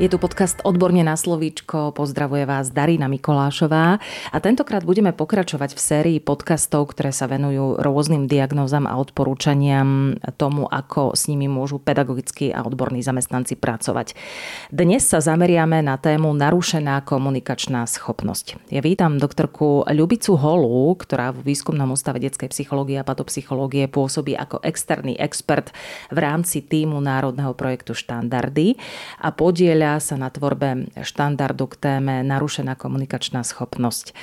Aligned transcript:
Je 0.00 0.08
tu 0.08 0.16
podcast 0.16 0.64
Odborne 0.64 1.04
na 1.04 1.12
slovíčko. 1.12 1.92
Pozdravuje 1.92 2.48
vás 2.48 2.72
Darina 2.72 3.04
Mikolášová. 3.04 4.00
A 4.32 4.36
tentokrát 4.40 4.80
budeme 4.80 5.12
pokračovať 5.12 5.76
v 5.76 5.80
sérii 5.80 6.18
podcastov, 6.24 6.96
ktoré 6.96 7.12
sa 7.12 7.28
venujú 7.28 7.76
rôznym 7.76 8.24
diagnózam 8.24 8.88
a 8.88 8.96
odporúčaniam 8.96 10.16
tomu, 10.40 10.64
ako 10.72 11.12
s 11.12 11.28
nimi 11.28 11.52
môžu 11.52 11.76
pedagogickí 11.76 12.48
a 12.48 12.64
odborní 12.64 13.04
zamestnanci 13.04 13.60
pracovať. 13.60 14.16
Dnes 14.72 15.04
sa 15.04 15.20
zameriame 15.20 15.84
na 15.84 16.00
tému 16.00 16.32
narušená 16.32 17.04
komunikačná 17.04 17.84
schopnosť. 17.84 18.72
Ja 18.72 18.80
vítam 18.80 19.20
doktorku 19.20 19.84
Ľubicu 19.84 20.32
Holu, 20.40 20.96
ktorá 20.96 21.28
v 21.36 21.52
výskumnom 21.52 21.92
ústave 21.92 22.24
detskej 22.24 22.48
psychológie 22.48 22.96
a 22.96 23.04
patopsychológie 23.04 23.84
pôsobí 23.84 24.32
ako 24.32 24.64
externý 24.64 25.20
expert 25.20 25.76
v 26.08 26.24
rámci 26.24 26.64
týmu 26.64 27.04
Národného 27.04 27.52
projektu 27.52 27.92
Štandardy 27.92 28.80
a 29.20 29.28
podieľa 29.28 29.89
sa 29.98 30.14
na 30.14 30.30
tvorbe 30.30 30.92
štandardu 30.94 31.66
k 31.66 31.74
téme 31.80 32.22
narušená 32.22 32.78
komunikačná 32.78 33.42
schopnosť. 33.42 34.14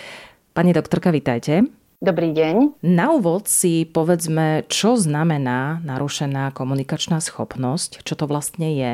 Pani 0.56 0.72
doktorka, 0.72 1.12
vítajte. 1.12 1.68
Dobrý 1.98 2.30
deň. 2.30 2.86
Na 2.86 3.10
úvod 3.10 3.50
si 3.50 3.82
povedzme, 3.82 4.70
čo 4.70 4.94
znamená 5.02 5.82
narušená 5.82 6.54
komunikačná 6.54 7.18
schopnosť, 7.18 8.06
čo 8.06 8.14
to 8.14 8.30
vlastne 8.30 8.70
je 8.70 8.94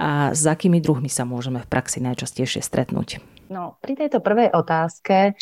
a 0.00 0.32
s 0.32 0.48
akými 0.48 0.80
druhmi 0.80 1.12
sa 1.12 1.28
môžeme 1.28 1.60
v 1.60 1.68
praxi 1.68 2.00
najčastejšie 2.00 2.64
stretnúť. 2.64 3.20
No, 3.52 3.76
pri 3.84 3.92
tejto 3.92 4.24
prvej 4.24 4.56
otázke 4.56 5.36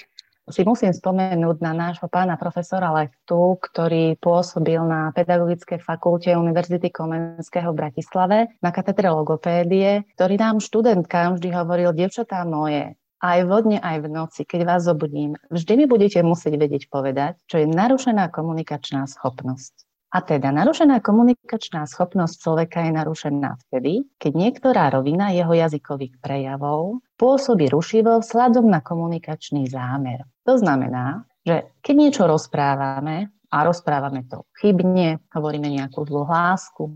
si 0.52 0.65
musím 0.65 0.93
spomenúť 0.93 1.59
na 1.65 1.73
nášho 1.73 2.07
pána 2.07 2.37
profesora 2.37 2.93
Lechtu, 2.93 3.57
ktorý 3.59 4.21
pôsobil 4.21 4.80
na 4.85 5.10
Pedagogickej 5.16 5.80
fakulte 5.80 6.35
Univerzity 6.37 6.93
Komenského 6.93 7.73
v 7.73 7.79
Bratislave 7.80 8.38
na 8.60 8.71
katedre 8.71 9.09
logopédie, 9.09 10.04
ktorý 10.16 10.35
nám 10.37 10.60
študentkám 10.60 11.41
vždy 11.41 11.49
hovoril, 11.52 11.91
devčatá 11.96 12.45
moje, 12.45 12.95
aj 13.19 13.38
vodne, 13.51 13.82
aj 13.82 14.04
v 14.04 14.09
noci, 14.13 14.41
keď 14.46 14.60
vás 14.63 14.87
zobudím, 14.87 15.35
vždy 15.51 15.73
mi 15.74 15.87
budete 15.91 16.23
musieť 16.23 16.54
vedieť 16.54 16.87
povedať, 16.87 17.41
čo 17.51 17.59
je 17.59 17.66
narušená 17.66 18.30
komunikačná 18.30 19.10
schopnosť. 19.10 19.88
A 20.09 20.24
teda 20.24 20.48
narušená 20.48 21.04
komunikačná 21.04 21.84
schopnosť 21.84 22.40
človeka 22.40 22.80
je 22.80 22.92
narušená 22.96 23.60
vtedy, 23.68 24.09
keď 24.16 24.32
niektorá 24.32 24.88
rovina 24.88 25.37
jeho 25.37 25.52
jazykových 25.52 26.16
prejavov 26.24 27.04
pôsobí 27.20 27.68
rušivo 27.68 28.24
vzhľadom 28.24 28.73
na 28.73 28.80
komunikačný 28.80 29.68
zámer. 29.68 30.24
To 30.48 30.56
znamená, 30.56 31.29
že 31.45 31.68
keď 31.84 31.95
niečo 31.95 32.24
rozprávame 32.24 33.29
a 33.52 33.59
rozprávame 33.68 34.24
to 34.24 34.48
chybne, 34.56 35.20
hovoríme 35.29 35.68
nejakú 35.68 36.09
zlú 36.09 36.24
hlásku, 36.24 36.88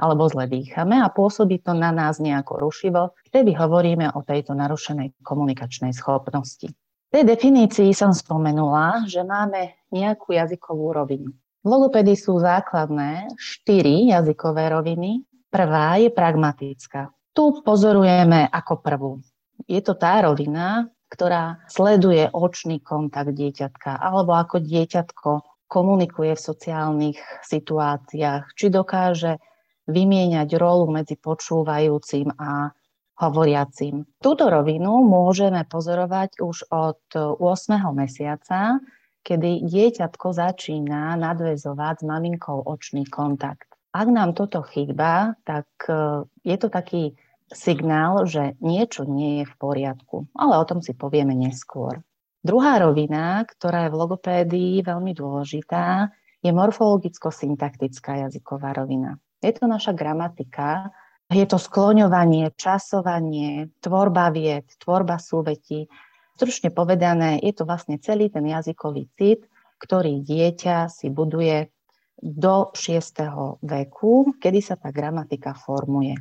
alebo 0.00 0.28
zle 0.28 0.44
dýchame 0.44 1.00
a 1.00 1.12
pôsobí 1.12 1.64
to 1.64 1.72
na 1.72 1.92
nás 1.92 2.20
nejako 2.20 2.60
rušivo, 2.60 3.16
vtedy 3.28 3.56
hovoríme 3.56 4.12
o 4.16 4.20
tejto 4.20 4.52
narušenej 4.52 5.16
komunikačnej 5.24 5.92
schopnosti. 5.92 6.68
V 7.08 7.10
tej 7.12 7.24
definícii 7.24 7.90
som 7.96 8.12
spomenula, 8.12 9.08
že 9.08 9.24
máme 9.24 9.76
nejakú 9.92 10.36
jazykovú 10.36 10.92
rovinu. 10.92 11.32
V 11.60 11.66
logopedii 11.68 12.16
sú 12.16 12.40
základné 12.40 13.36
štyri 13.36 14.08
jazykové 14.08 14.72
roviny. 14.72 15.28
Prvá 15.52 16.00
je 16.00 16.08
pragmatická. 16.08 17.12
Tu 17.36 17.60
pozorujeme 17.60 18.48
ako 18.48 18.74
prvú. 18.80 19.12
Je 19.68 19.84
to 19.84 19.92
tá 19.92 20.24
rovina, 20.24 20.88
ktorá 21.12 21.60
sleduje 21.68 22.32
očný 22.32 22.80
kontakt 22.80 23.36
dieťatka, 23.36 24.00
alebo 24.00 24.32
ako 24.40 24.62
dieťatko 24.62 25.30
komunikuje 25.68 26.32
v 26.32 26.46
sociálnych 26.48 27.18
situáciách, 27.44 28.56
či 28.56 28.66
dokáže 28.72 29.36
vymieňať 29.84 30.56
rolu 30.56 30.88
medzi 30.88 31.20
počúvajúcim 31.20 32.30
a 32.40 32.72
hovoriacim. 33.20 34.08
Túto 34.16 34.48
rovinu 34.48 35.04
môžeme 35.04 35.68
pozorovať 35.68 36.40
už 36.40 36.72
od 36.72 37.04
8. 37.14 37.36
mesiaca, 37.92 38.80
kedy 39.20 39.64
dieťatko 39.66 40.26
začína 40.32 41.14
nadvezovať 41.16 41.94
s 42.00 42.04
maminkou 42.04 42.64
očný 42.64 43.06
kontakt. 43.06 43.68
Ak 43.90 44.06
nám 44.06 44.38
toto 44.38 44.62
chýba, 44.62 45.34
tak 45.42 45.66
e, 45.90 46.24
je 46.46 46.56
to 46.56 46.70
taký 46.70 47.18
signál, 47.50 48.22
že 48.30 48.54
niečo 48.62 49.02
nie 49.02 49.42
je 49.42 49.44
v 49.50 49.54
poriadku, 49.58 50.30
ale 50.38 50.54
o 50.56 50.64
tom 50.64 50.78
si 50.78 50.94
povieme 50.94 51.34
neskôr. 51.34 51.98
Druhá 52.40 52.80
rovina, 52.80 53.42
ktorá 53.44 53.84
je 53.84 53.92
v 53.92 53.98
logopédii 54.00 54.74
veľmi 54.80 55.12
dôležitá, 55.12 56.08
je 56.40 56.50
morfologicko-syntaktická 56.56 58.24
jazyková 58.24 58.72
rovina. 58.72 59.20
Je 59.44 59.52
to 59.52 59.68
naša 59.68 59.92
gramatika, 59.92 60.88
je 61.28 61.44
to 61.44 61.60
skloňovanie, 61.60 62.50
časovanie, 62.56 63.68
tvorba 63.84 64.32
vied, 64.32 64.66
tvorba 64.80 65.20
súvetí, 65.20 65.86
Stručne 66.40 66.72
povedané, 66.72 67.36
je 67.44 67.52
to 67.52 67.68
vlastne 67.68 68.00
celý 68.00 68.32
ten 68.32 68.48
jazykový 68.48 69.12
cit, 69.12 69.44
ktorý 69.76 70.24
dieťa 70.24 70.88
si 70.88 71.12
buduje 71.12 71.68
do 72.16 72.72
6. 72.72 73.60
veku, 73.60 74.40
kedy 74.40 74.64
sa 74.64 74.80
tá 74.80 74.88
gramatika 74.88 75.52
formuje. 75.52 76.16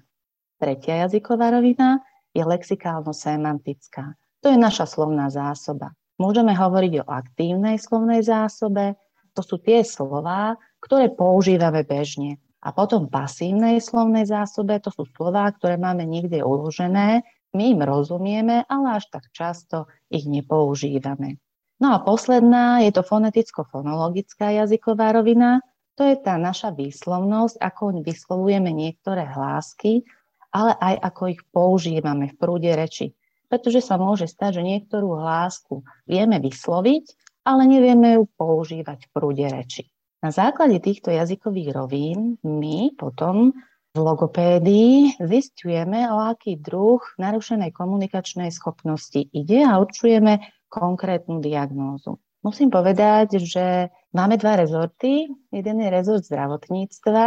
Tretia 0.60 1.08
jazyková 1.08 1.56
rovina 1.56 2.04
je 2.36 2.44
lexikálno-semantická. 2.44 4.12
To 4.44 4.52
je 4.52 4.60
naša 4.60 4.92
slovná 4.92 5.32
zásoba. 5.32 5.96
Môžeme 6.20 6.52
hovoriť 6.52 7.00
o 7.00 7.08
aktívnej 7.08 7.80
slovnej 7.80 8.20
zásobe, 8.20 9.00
to 9.32 9.40
sú 9.40 9.56
tie 9.64 9.88
slová, 9.88 10.60
ktoré 10.84 11.16
používame 11.16 11.88
bežne. 11.88 12.44
A 12.60 12.76
potom 12.76 13.08
pasívnej 13.08 13.80
slovnej 13.80 14.28
zásobe, 14.28 14.84
to 14.84 14.92
sú 14.92 15.08
slová, 15.16 15.48
ktoré 15.56 15.80
máme 15.80 16.04
niekde 16.04 16.44
uložené 16.44 17.24
my 17.54 17.64
im 17.74 17.82
rozumieme, 17.82 18.66
ale 18.70 19.02
až 19.02 19.10
tak 19.10 19.30
často 19.34 19.90
ich 20.10 20.30
nepoužívame. 20.30 21.42
No 21.80 21.96
a 21.96 22.04
posledná 22.04 22.84
je 22.84 22.92
to 22.92 23.08
foneticko-fonologická 23.08 24.52
jazyková 24.52 25.16
rovina. 25.16 25.64
To 25.96 26.04
je 26.04 26.20
tá 26.20 26.36
naša 26.36 26.76
výslovnosť, 26.76 27.56
ako 27.60 28.04
vyslovujeme 28.04 28.72
niektoré 28.72 29.24
hlásky, 29.24 30.04
ale 30.52 30.76
aj 30.76 30.96
ako 31.08 31.22
ich 31.32 31.42
používame 31.56 32.32
v 32.32 32.36
prúde 32.36 32.72
reči. 32.72 33.16
Pretože 33.48 33.82
sa 33.82 33.98
môže 33.98 34.30
stať, 34.30 34.62
že 34.62 34.68
niektorú 34.68 35.18
hlásku 35.18 35.82
vieme 36.06 36.38
vysloviť, 36.38 37.06
ale 37.48 37.66
nevieme 37.66 38.20
ju 38.20 38.24
používať 38.38 39.10
v 39.10 39.12
prúde 39.16 39.46
reči. 39.48 39.90
Na 40.20 40.36
základe 40.36 40.84
týchto 40.84 41.16
jazykových 41.16 41.72
rovín 41.72 42.36
my 42.44 42.92
potom 43.00 43.56
logopédii 44.02 45.20
zistujeme, 45.20 46.08
o 46.12 46.18
aký 46.32 46.56
druh 46.56 47.04
narušenej 47.20 47.76
komunikačnej 47.76 48.50
schopnosti 48.50 49.20
ide 49.32 49.62
a 49.68 49.78
určujeme 49.78 50.40
konkrétnu 50.72 51.44
diagnózu. 51.44 52.18
Musím 52.40 52.72
povedať, 52.72 53.44
že 53.44 53.92
máme 54.16 54.40
dva 54.40 54.56
rezorty. 54.56 55.28
Jeden 55.52 55.78
je 55.84 55.90
rezort 55.92 56.24
zdravotníctva 56.24 57.26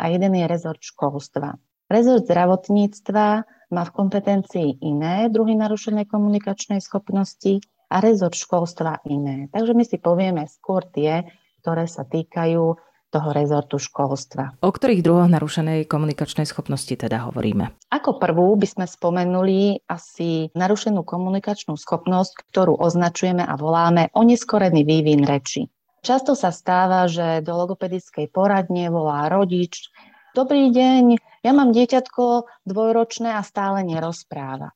a 0.00 0.04
jeden 0.08 0.32
je 0.32 0.44
rezort 0.48 0.80
školstva. 0.80 1.60
Rezort 1.92 2.24
zdravotníctva 2.24 3.26
má 3.70 3.82
v 3.84 3.94
kompetencii 3.94 4.80
iné 4.80 5.28
druhy 5.28 5.52
narušenej 5.52 6.08
komunikačnej 6.08 6.80
schopnosti 6.80 7.60
a 7.92 8.00
rezort 8.00 8.32
školstva 8.32 9.04
iné. 9.04 9.52
Takže 9.52 9.76
my 9.76 9.84
si 9.84 10.00
povieme 10.00 10.48
skôr 10.48 10.88
tie, 10.88 11.28
ktoré 11.60 11.84
sa 11.84 12.08
týkajú 12.08 12.76
toho 13.14 13.30
rezortu 13.30 13.78
školstva. 13.78 14.58
O 14.58 14.74
ktorých 14.74 15.06
druhoch 15.06 15.30
narušenej 15.30 15.86
komunikačnej 15.86 16.42
schopnosti 16.50 16.90
teda 16.90 17.30
hovoríme? 17.30 17.70
Ako 17.94 18.18
prvú 18.18 18.58
by 18.58 18.66
sme 18.66 18.86
spomenuli 18.90 19.86
asi 19.86 20.50
narušenú 20.58 21.06
komunikačnú 21.06 21.78
schopnosť, 21.78 22.50
ktorú 22.50 22.74
označujeme 22.82 23.46
a 23.46 23.54
voláme 23.54 24.10
oneskorený 24.10 24.82
vývin 24.82 25.22
reči. 25.22 25.70
Často 26.02 26.34
sa 26.34 26.50
stáva, 26.50 27.06
že 27.06 27.40
do 27.46 27.54
logopedickej 27.54 28.28
poradne 28.34 28.90
volá 28.90 29.30
rodič, 29.30 29.94
Dobrý 30.34 30.74
deň, 30.74 31.14
ja 31.46 31.54
mám 31.54 31.70
dieťatko 31.70 32.50
dvojročné 32.66 33.38
a 33.38 33.46
stále 33.46 33.86
nerozpráva. 33.86 34.74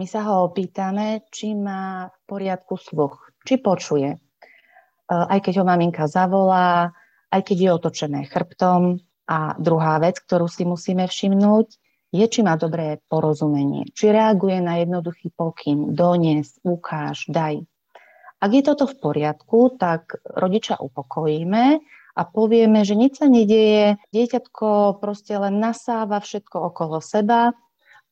My 0.00 0.08
sa 0.08 0.24
ho 0.24 0.48
opýtame, 0.48 1.28
či 1.28 1.52
má 1.52 2.08
v 2.08 2.16
poriadku 2.24 2.80
sluch, 2.80 3.36
či 3.44 3.60
počuje. 3.60 4.16
E, 4.16 4.18
aj 5.12 5.44
keď 5.44 5.60
ho 5.60 5.64
maminka 5.68 6.08
zavolá, 6.08 6.88
aj 7.32 7.40
keď 7.48 7.56
je 7.56 7.70
otočené 7.72 8.20
chrbtom. 8.28 9.00
A 9.24 9.56
druhá 9.56 9.96
vec, 10.02 10.20
ktorú 10.20 10.44
si 10.44 10.68
musíme 10.68 11.08
všimnúť, 11.08 11.80
je, 12.12 12.24
či 12.28 12.44
má 12.44 12.60
dobré 12.60 13.00
porozumenie, 13.08 13.88
či 13.96 14.12
reaguje 14.12 14.60
na 14.60 14.84
jednoduchý 14.84 15.32
pokyn, 15.32 15.96
donies, 15.96 16.60
ukáž, 16.60 17.24
daj. 17.32 17.64
Ak 18.42 18.50
je 18.52 18.60
toto 18.60 18.84
v 18.84 18.98
poriadku, 19.00 19.80
tak 19.80 20.20
rodiča 20.28 20.76
upokojíme 20.76 21.80
a 22.12 22.22
povieme, 22.28 22.84
že 22.84 22.98
nič 22.98 23.24
sa 23.24 23.32
nedieje, 23.32 23.96
dieťatko 24.12 25.00
proste 25.00 25.32
len 25.40 25.56
nasáva 25.56 26.20
všetko 26.20 26.74
okolo 26.74 27.00
seba 27.00 27.56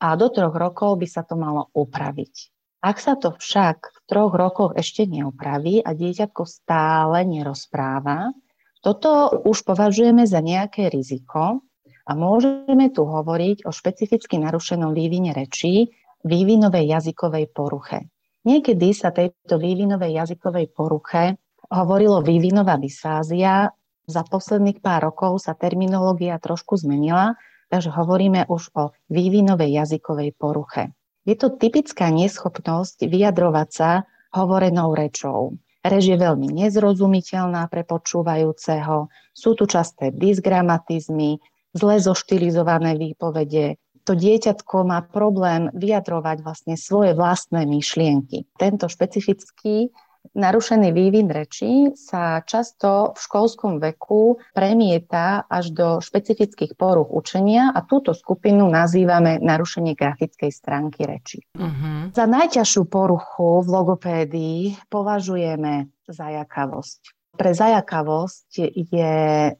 a 0.01 0.07
do 0.17 0.33
troch 0.33 0.57
rokov 0.57 0.97
by 0.97 1.09
sa 1.11 1.21
to 1.21 1.37
malo 1.37 1.69
upraviť. 1.77 2.49
Ak 2.81 2.97
sa 2.97 3.13
to 3.21 3.37
však 3.37 3.93
v 3.93 3.99
troch 4.09 4.33
rokoch 4.33 4.73
ešte 4.73 5.05
neopraví 5.05 5.85
a 5.85 5.93
dieťatko 5.93 6.49
stále 6.49 7.29
nerozpráva, 7.29 8.33
toto 8.81 9.33
už 9.45 9.65
považujeme 9.69 10.25
za 10.25 10.41
nejaké 10.41 10.89
riziko 10.89 11.61
a 12.09 12.13
môžeme 12.17 12.89
tu 12.91 13.05
hovoriť 13.05 13.69
o 13.69 13.71
špecificky 13.71 14.41
narušenom 14.41 14.97
vývine 14.97 15.37
rečí, 15.37 15.93
vývinovej 16.25 16.89
jazykovej 16.89 17.53
poruche. 17.53 18.09
Niekedy 18.45 18.97
sa 18.97 19.13
tejto 19.13 19.61
vývinovej 19.61 20.17
jazykovej 20.17 20.73
poruche 20.73 21.37
hovorilo 21.69 22.25
vývinová 22.25 22.81
dysfázia. 22.81 23.71
Za 24.11 24.27
posledných 24.27 24.83
pár 24.83 25.07
rokov 25.07 25.45
sa 25.45 25.55
terminológia 25.55 26.41
trošku 26.43 26.75
zmenila, 26.81 27.39
takže 27.71 27.95
hovoríme 27.95 28.51
už 28.51 28.75
o 28.75 28.91
vývinovej 29.07 29.71
jazykovej 29.79 30.35
poruche. 30.35 30.91
Je 31.29 31.37
to 31.37 31.53
typická 31.53 32.11
neschopnosť 32.11 33.07
vyjadrovať 33.07 33.69
sa 33.71 33.91
hovorenou 34.35 34.97
rečou. 34.97 35.61
Rež 35.81 36.13
je 36.13 36.17
veľmi 36.21 36.53
nezrozumiteľná 36.53 37.65
pre 37.73 37.89
počúvajúceho, 37.89 39.09
sú 39.33 39.57
tu 39.57 39.65
časté 39.65 40.13
dysgramatizmy, 40.13 41.41
zle 41.73 41.97
zoštilizované 41.97 43.01
výpovede. 43.01 43.81
To 44.05 44.13
dieťatko 44.13 44.77
má 44.85 45.01
problém 45.09 45.73
vyjadrovať 45.73 46.45
vlastne 46.45 46.75
svoje 46.77 47.17
vlastné 47.17 47.65
myšlienky. 47.65 48.49
Tento 48.61 48.93
špecifický 48.93 49.89
Narušený 50.31 50.95
vývin 50.95 51.27
rečí 51.27 51.91
sa 51.99 52.39
často 52.47 53.13
v 53.13 53.19
školskom 53.19 53.83
veku 53.83 54.39
premieta 54.55 55.43
až 55.51 55.75
do 55.75 55.89
špecifických 55.99 56.79
poruch 56.79 57.11
učenia 57.11 57.75
a 57.75 57.83
túto 57.83 58.15
skupinu 58.15 58.71
nazývame 58.71 59.43
narušenie 59.43 59.99
grafickej 59.99 60.55
stránky 60.55 61.03
reči. 61.03 61.43
Uh-huh. 61.59 62.15
Za 62.15 62.31
najťažšiu 62.31 62.83
poruchu 62.87 63.67
v 63.67 63.69
logopédii 63.69 64.61
považujeme 64.87 65.91
zajakavosť. 66.07 67.01
Pre 67.35 67.51
zajakavosť 67.51 68.51
je 68.91 69.15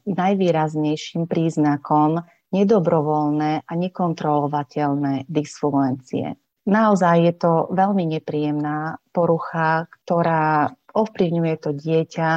najvýraznejším 0.07 1.27
príznakom 1.27 2.21
nedobrovoľné 2.51 3.63
a 3.63 3.73
nekontrolovateľné 3.75 5.25
dysfluencie. 5.31 6.35
Naozaj 6.69 7.15
je 7.25 7.33
to 7.41 7.51
veľmi 7.73 8.05
nepríjemná 8.05 9.01
porucha, 9.09 9.89
ktorá 10.05 10.69
ovplyvňuje 10.93 11.55
to 11.57 11.73
dieťa, 11.73 12.29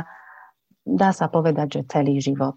dá 0.85 1.11
sa 1.13 1.29
povedať, 1.29 1.81
že 1.81 1.91
celý 1.93 2.21
život. 2.25 2.57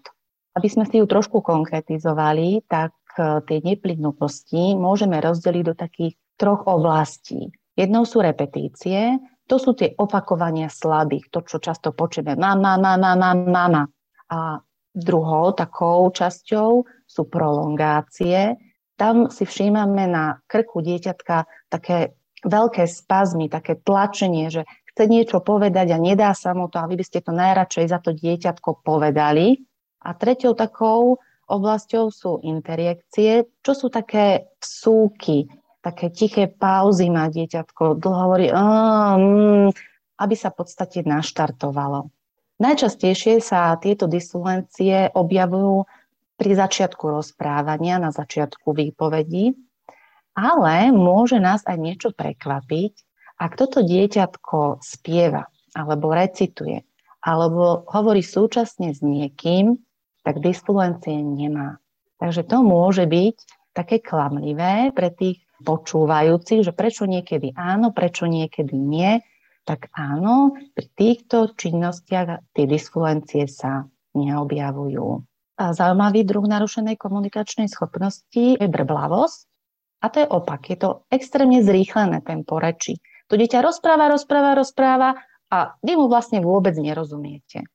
Aby 0.56 0.68
sme 0.68 0.84
si 0.88 1.00
ju 1.00 1.04
trošku 1.04 1.44
konkretizovali, 1.44 2.64
tak 2.64 2.96
e, 3.16 3.44
tie 3.44 3.58
neplynutnosti 3.60 4.80
môžeme 4.80 5.20
rozdeliť 5.20 5.64
do 5.64 5.74
takých 5.76 6.16
troch 6.40 6.64
oblastí. 6.64 7.52
Jednou 7.76 8.08
sú 8.08 8.24
repetície, 8.24 9.20
to 9.48 9.56
sú 9.56 9.72
tie 9.76 9.92
opakovania 9.96 10.68
slabých, 10.68 11.32
to, 11.32 11.44
čo 11.44 11.56
často 11.60 11.92
počujeme 11.92 12.36
mama, 12.36 12.76
mama, 12.76 13.16
mama, 13.16 13.32
mama. 13.34 13.82
A 14.28 14.60
druhou 14.92 15.56
takou 15.56 16.10
časťou 16.12 16.84
sú 17.08 17.22
prolongácie, 17.28 18.56
tam 18.98 19.30
si 19.30 19.46
všímame 19.46 20.10
na 20.10 20.42
krku 20.50 20.82
dieťatka 20.82 21.46
také 21.70 22.18
veľké 22.42 22.84
spazmy, 22.90 23.46
také 23.46 23.78
tlačenie, 23.78 24.50
že 24.50 24.66
chce 24.92 25.06
niečo 25.06 25.38
povedať 25.38 25.94
a 25.94 26.02
nedá 26.02 26.34
sa 26.34 26.52
mu 26.52 26.66
to 26.66 26.82
a 26.82 26.90
vy 26.90 26.98
by 26.98 27.04
ste 27.06 27.22
to 27.22 27.30
najradšej 27.30 27.86
za 27.86 27.98
to 28.02 28.10
dieťatko 28.10 28.82
povedali. 28.82 29.62
A 30.02 30.14
tretou 30.14 30.58
takou 30.58 31.22
oblasťou 31.46 32.10
sú 32.10 32.42
interjekcie, 32.42 33.46
čo 33.62 33.72
sú 33.74 33.86
také 33.90 34.50
vsúky, 34.58 35.46
také 35.80 36.10
tiché 36.10 36.50
pauzy 36.50 37.08
má 37.08 37.30
dieťatko, 37.30 37.98
dlho 38.02 38.18
hovorí, 38.18 38.46
mm, 38.50 39.70
aby 40.18 40.34
sa 40.34 40.50
v 40.50 40.58
podstate 40.58 41.06
naštartovalo. 41.06 42.10
Najčastejšie 42.58 43.38
sa 43.38 43.78
tieto 43.78 44.10
dysfluencie 44.10 45.14
objavujú 45.14 45.86
pri 46.38 46.54
začiatku 46.54 47.04
rozprávania, 47.10 47.98
na 47.98 48.14
začiatku 48.14 48.70
výpovedí, 48.70 49.58
ale 50.38 50.94
môže 50.94 51.42
nás 51.42 51.66
aj 51.66 51.76
niečo 51.76 52.08
prekvapiť, 52.14 52.92
ak 53.42 53.52
toto 53.58 53.82
dieťatko 53.82 54.78
spieva 54.82 55.50
alebo 55.74 56.14
recituje 56.14 56.86
alebo 57.18 57.82
hovorí 57.90 58.22
súčasne 58.22 58.94
s 58.94 59.02
niekým, 59.02 59.76
tak 60.22 60.38
disfluencie 60.38 61.18
nemá. 61.18 61.82
Takže 62.22 62.46
to 62.46 62.62
môže 62.62 63.06
byť 63.10 63.36
také 63.74 63.98
klamlivé 63.98 64.94
pre 64.94 65.10
tých 65.10 65.42
počúvajúcich, 65.62 66.62
že 66.62 66.72
prečo 66.74 67.06
niekedy 67.06 67.54
áno, 67.58 67.90
prečo 67.90 68.30
niekedy 68.30 68.74
nie, 68.74 69.18
tak 69.66 69.90
áno, 69.94 70.54
pri 70.74 70.86
týchto 70.94 71.52
činnostiach 71.58 72.54
tie 72.54 72.64
disfluencie 72.64 73.50
sa 73.50 73.86
neobjavujú. 74.14 75.22
Zaujímavý 75.58 76.22
druh 76.22 76.46
narušenej 76.46 76.94
komunikačnej 76.94 77.66
schopnosti 77.66 78.54
je 78.54 78.62
brblavosť. 78.62 79.38
A 79.98 80.06
to 80.06 80.22
je 80.22 80.28
opak. 80.30 80.70
Je 80.70 80.78
to 80.78 81.02
extrémne 81.10 81.58
zrýchlené 81.66 82.22
tempo 82.22 82.62
reči. 82.62 83.02
To 83.26 83.34
dieťa 83.34 83.66
rozpráva, 83.66 84.06
rozpráva, 84.06 84.54
rozpráva 84.54 85.18
a 85.50 85.74
vy 85.82 85.98
mu 85.98 86.06
vlastne 86.06 86.38
vôbec 86.38 86.78
nerozumiete. 86.78 87.66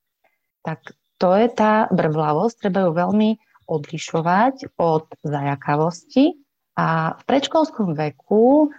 Tak 0.63 0.95
to 1.19 1.35
je 1.35 1.51
tá 1.51 1.91
brblavosť. 1.91 2.55
Treba 2.63 2.87
ju 2.87 2.91
veľmi 2.95 3.29
odlišovať 3.67 4.79
od 4.79 5.11
zajakavosti. 5.19 6.39
A 6.79 7.19
v 7.19 7.23
predškolskom 7.27 7.93
veku 7.93 8.71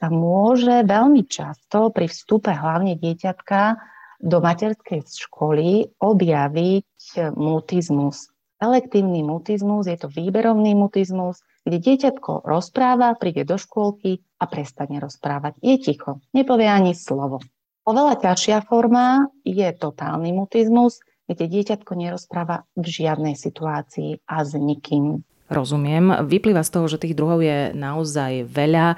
sa 0.00 0.08
môže 0.08 0.80
veľmi 0.88 1.28
často 1.28 1.92
pri 1.92 2.08
vstupe 2.08 2.50
hlavne 2.50 2.96
dieťatka 2.96 3.76
do 4.20 4.38
materskej 4.44 5.00
školy 5.08 5.96
objaviť 5.96 7.34
mutizmus. 7.34 8.28
Elektívny 8.60 9.24
mutizmus 9.24 9.88
je 9.88 9.96
to 9.96 10.12
výberovný 10.12 10.76
mutizmus, 10.76 11.40
kde 11.64 11.80
dieťatko 11.80 12.44
rozpráva, 12.44 13.16
príde 13.16 13.48
do 13.48 13.56
škôlky 13.56 14.20
a 14.36 14.44
prestane 14.44 15.00
rozprávať. 15.00 15.56
Je 15.64 15.80
ticho, 15.80 16.20
nepovie 16.36 16.68
ani 16.68 16.92
slovo. 16.92 17.40
Oveľa 17.88 18.20
ťažšia 18.20 18.60
forma 18.68 19.24
je 19.48 19.64
totálny 19.72 20.36
mutizmus, 20.36 21.00
kde 21.24 21.48
dieťatko 21.48 21.92
nerozpráva 21.96 22.68
v 22.76 22.84
žiadnej 22.84 23.32
situácii 23.32 24.28
a 24.28 24.44
s 24.44 24.52
nikým. 24.52 25.24
Rozumiem. 25.50 26.30
Vyplýva 26.30 26.62
z 26.62 26.70
toho, 26.78 26.86
že 26.86 27.02
tých 27.02 27.18
druhov 27.18 27.42
je 27.42 27.74
naozaj 27.74 28.46
veľa. 28.46 28.94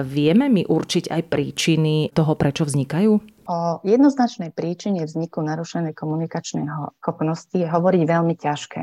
Vieme 0.00 0.48
mi 0.48 0.64
určiť 0.64 1.12
aj 1.12 1.22
príčiny 1.28 2.08
toho, 2.16 2.32
prečo 2.40 2.64
vznikajú? 2.64 3.12
O 3.50 3.58
jednoznačnej 3.84 4.56
príčine 4.56 5.04
vzniku 5.04 5.44
narušenej 5.44 5.92
komunikačnej 5.92 6.64
schopnosti 7.04 7.52
je 7.52 7.68
hovoriť 7.68 8.02
veľmi 8.08 8.32
ťažké. 8.32 8.82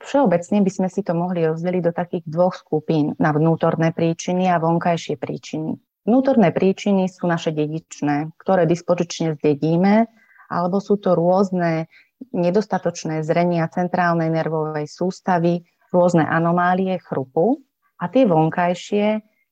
Všeobecne 0.00 0.64
by 0.64 0.70
sme 0.72 0.88
si 0.88 1.04
to 1.04 1.12
mohli 1.12 1.44
rozdeliť 1.44 1.82
do 1.84 1.92
takých 1.92 2.24
dvoch 2.24 2.56
skupín 2.56 3.12
na 3.20 3.36
vnútorné 3.36 3.92
príčiny 3.92 4.48
a 4.48 4.56
vonkajšie 4.56 5.20
príčiny. 5.20 5.76
Vnútorné 6.08 6.56
príčiny 6.56 7.12
sú 7.12 7.28
naše 7.28 7.52
dedičné, 7.52 8.32
ktoré 8.40 8.64
dispozične 8.64 9.36
zdedíme, 9.36 10.08
alebo 10.48 10.80
sú 10.80 10.96
to 10.96 11.12
rôzne 11.12 11.84
nedostatočné 12.32 13.20
zrenia 13.20 13.68
centrálnej 13.68 14.32
nervovej 14.32 14.88
sústavy, 14.88 15.68
rôzne 15.92 16.24
anomálie 16.24 16.98
chrupu 17.02 17.62
a 18.00 18.08
tie 18.08 18.24
vonkajšie, 18.24 19.06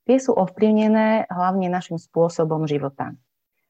tie 0.09 0.17
sú 0.17 0.33
ovplyvnené 0.33 1.29
hlavne 1.29 1.69
našim 1.69 2.01
spôsobom 2.01 2.65
života. 2.65 3.13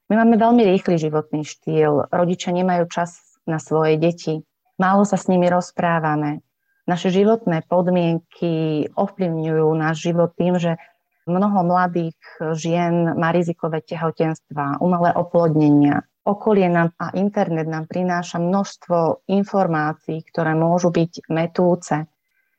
My 0.09 0.25
máme 0.25 0.41
veľmi 0.41 0.65
rýchly 0.65 0.97
životný 0.97 1.45
štýl, 1.45 2.09
rodičia 2.09 2.55
nemajú 2.55 2.89
čas 2.89 3.21
na 3.45 3.61
svoje 3.61 4.01
deti, 4.01 4.41
málo 4.81 5.05
sa 5.05 5.21
s 5.21 5.29
nimi 5.29 5.51
rozprávame. 5.53 6.41
Naše 6.89 7.13
životné 7.13 7.69
podmienky 7.69 8.89
ovplyvňujú 8.97 9.69
náš 9.77 10.09
život 10.09 10.33
tým, 10.41 10.57
že 10.57 10.81
mnoho 11.29 11.61
mladých 11.61 12.17
žien 12.57 13.13
má 13.21 13.29
rizikové 13.37 13.85
tehotenstva, 13.85 14.81
umelé 14.81 15.13
oplodnenia. 15.13 16.09
Okolie 16.25 16.69
nám 16.73 16.97
a 16.97 17.13
internet 17.13 17.69
nám 17.69 17.85
prináša 17.89 18.41
množstvo 18.41 19.29
informácií, 19.29 20.25
ktoré 20.33 20.57
môžu 20.57 20.89
byť 20.89 21.29
metúce. 21.29 22.09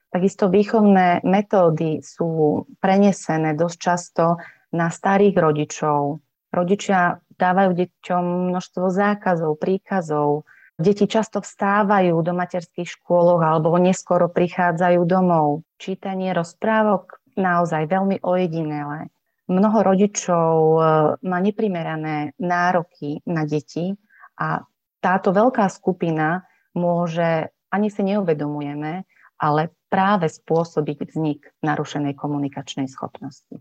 Takisto 0.09 0.49
výchovné 0.49 1.21
metódy 1.21 2.01
sú 2.01 2.65
prenesené 2.81 3.53
dosť 3.53 3.77
často 3.77 4.41
na 4.73 4.89
starých 4.89 5.37
rodičov. 5.37 6.17
Rodičia 6.49 7.21
dávajú 7.37 7.71
deťom 7.77 8.49
množstvo 8.49 8.89
zákazov, 8.89 9.61
príkazov. 9.61 10.49
Deti 10.81 11.05
často 11.05 11.45
vstávajú 11.45 12.15
do 12.25 12.33
materských 12.33 12.89
škôlok 12.89 13.39
alebo 13.45 13.77
neskoro 13.77 14.31
prichádzajú 14.33 15.01
domov. 15.05 15.61
Čítanie 15.77 16.33
rozprávok 16.33 17.21
naozaj 17.37 17.85
veľmi 17.85 18.25
ojedinelé. 18.25 19.13
Mnoho 19.49 19.79
rodičov 19.81 20.53
e, 20.53 20.79
má 21.25 21.37
neprimerané 21.41 22.37
nároky 22.37 23.21
na 23.25 23.49
deti 23.49 23.97
a 24.37 24.61
táto 25.01 25.33
veľká 25.33 25.65
skupina 25.69 26.45
môže, 26.77 27.49
ani 27.73 27.89
si 27.89 28.01
neuvedomujeme, 28.05 29.09
ale 29.39 29.73
práve 29.87 30.29
spôsobiť 30.29 31.09
vznik 31.09 31.49
narušenej 31.65 32.13
komunikačnej 32.13 32.85
schopnosti. 32.91 33.57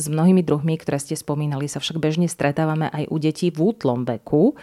S 0.00 0.06
mnohými 0.08 0.40
druhmi, 0.40 0.80
ktoré 0.80 0.96
ste 0.96 1.16
spomínali, 1.16 1.68
sa 1.68 1.78
však 1.78 2.00
bežne 2.00 2.26
stretávame 2.26 2.88
aj 2.88 3.04
u 3.12 3.16
detí 3.20 3.52
v 3.52 3.72
útlom 3.72 4.08
veku. 4.08 4.56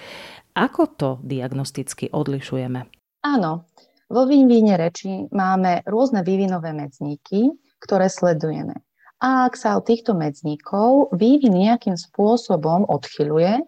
Ako 0.57 0.83
to 0.97 1.09
diagnosticky 1.21 2.09
odlišujeme? 2.09 2.89
Áno, 3.21 3.69
vo 4.09 4.23
vývine 4.25 4.79
reči 4.79 5.29
máme 5.29 5.85
rôzne 5.85 6.25
vývinové 6.25 6.73
medzníky, 6.73 7.53
ktoré 7.77 8.09
sledujeme. 8.09 8.81
A 9.17 9.49
ak 9.49 9.57
sa 9.57 9.77
od 9.77 9.85
týchto 9.85 10.13
medzníkov 10.13 11.13
vývin 11.13 11.53
nejakým 11.53 11.97
spôsobom 11.97 12.85
odchyluje, 12.85 13.61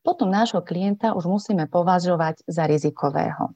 potom 0.00 0.32
nášho 0.32 0.64
klienta 0.64 1.12
už 1.12 1.28
musíme 1.28 1.68
považovať 1.68 2.40
za 2.48 2.64
rizikového. 2.64 3.52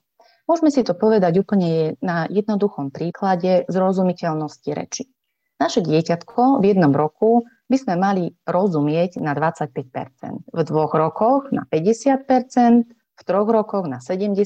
Môžeme 0.51 0.75
si 0.75 0.83
to 0.83 0.93
povedať 0.99 1.39
úplne 1.39 1.95
na 2.03 2.27
jednoduchom 2.27 2.91
príklade 2.91 3.65
zrozumiteľnosti 3.71 4.71
reči. 4.75 5.07
Naše 5.63 5.87
dieťatko 5.87 6.59
v 6.59 6.75
jednom 6.75 6.91
roku 6.91 7.47
by 7.71 7.77
sme 7.79 7.95
mali 7.95 8.35
rozumieť 8.43 9.23
na 9.23 9.33
25% 9.39 10.51
v 10.51 10.61
dvoch 10.67 10.93
rokoch 10.99 11.55
na 11.55 11.63
50% 11.71 12.91
v 13.13 13.23
troch 13.23 13.47
rokoch 13.47 13.87
na 13.87 14.03
75% 14.03 14.43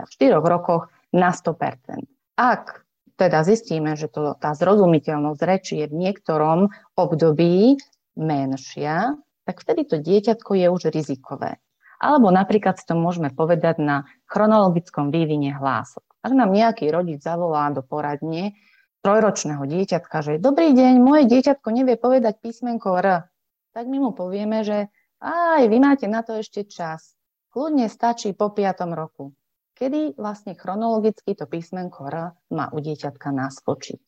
a 0.00 0.04
v 0.08 0.10
štyroch 0.10 0.46
rokoch 0.46 0.88
na 1.12 1.30
100% 1.30 2.00
Ak 2.40 2.86
teda 3.14 3.46
zistíme, 3.46 3.94
že 3.94 4.10
to, 4.10 4.34
tá 4.40 4.56
zrozumiteľnosť 4.56 5.40
reči 5.44 5.74
je 5.84 5.86
v 5.86 5.94
niektorom 6.08 6.72
období 6.98 7.78
menšia, 8.18 9.14
tak 9.46 9.60
vtedy 9.62 9.86
to 9.86 9.96
dieťatko 10.02 10.50
je 10.58 10.66
už 10.66 10.82
rizikové. 10.90 11.60
Alebo 12.02 12.30
napríklad 12.30 12.78
si 12.78 12.84
to 12.84 12.98
môžeme 12.98 13.30
povedať 13.30 13.78
na 13.78 14.08
chronologickom 14.26 15.14
vývine 15.14 15.54
hlások. 15.54 16.02
Ak 16.24 16.32
nám 16.32 16.50
nejaký 16.50 16.88
rodič 16.88 17.20
zavolá 17.20 17.68
do 17.70 17.84
poradne 17.84 18.56
trojročného 19.04 19.60
dieťatka, 19.68 20.24
že 20.24 20.40
dobrý 20.40 20.72
deň, 20.72 20.94
moje 21.04 21.28
dieťatko 21.28 21.68
nevie 21.68 22.00
povedať 22.00 22.40
písmenko 22.40 22.96
R, 23.04 23.28
tak 23.76 23.84
my 23.84 24.00
mu 24.00 24.10
povieme, 24.16 24.64
že 24.64 24.88
aj 25.20 25.68
vy 25.68 25.76
máte 25.76 26.08
na 26.08 26.24
to 26.24 26.40
ešte 26.40 26.64
čas. 26.64 27.12
Kľudne 27.52 27.86
stačí 27.92 28.32
po 28.32 28.50
5. 28.50 28.88
roku, 28.96 29.36
kedy 29.76 30.16
vlastne 30.16 30.56
chronologicky 30.56 31.36
to 31.36 31.44
písmenko 31.44 32.08
R 32.08 32.16
má 32.50 32.72
u 32.72 32.78
dieťatka 32.80 33.28
naskočiť. 33.30 34.00